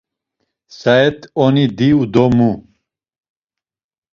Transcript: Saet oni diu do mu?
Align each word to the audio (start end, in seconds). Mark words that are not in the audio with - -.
Saet 0.79 1.17
oni 1.45 1.63
diu 1.81 1.99
do 2.13 2.25
mu? 2.37 2.51